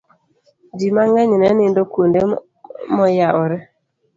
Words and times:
ji 0.77 0.87
mang'eny 0.95 1.31
ne 1.37 1.49
nindo 1.57 1.81
kuonde 1.91 2.19
moyawore 2.95 3.57